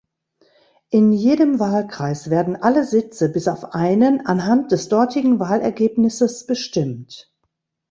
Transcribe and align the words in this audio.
In 0.89 1.11
jedem 1.13 1.59
Wahlkreis 1.59 2.31
werden 2.31 2.55
alle 2.55 2.85
Sitze 2.85 3.29
bis 3.29 3.47
auf 3.47 3.75
einen 3.75 4.25
anhand 4.25 4.71
des 4.71 4.89
dortigen 4.89 5.39
Wahlergebnisses 5.39 6.47
bestimmt. 6.47 7.31